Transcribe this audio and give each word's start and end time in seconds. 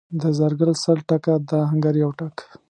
د 0.21 0.23
زرګر 0.39 0.69
سل 0.83 0.99
ټکه، 1.09 1.33
د 1.49 1.49
اهنګر 1.65 1.95
یو 2.03 2.11
ټک. 2.19 2.35